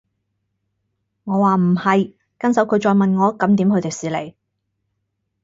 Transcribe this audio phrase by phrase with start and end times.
[1.25, 4.33] 我話唔係，跟手佢再問我咁點去迪士尼